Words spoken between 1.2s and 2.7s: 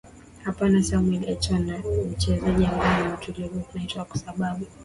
etoo ni mchezaji